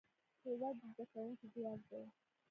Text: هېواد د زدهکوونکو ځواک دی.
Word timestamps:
هېواد 0.45 0.75
د 0.79 0.83
زدهکوونکو 0.91 1.45
ځواک 1.53 1.81
دی. 1.91 2.03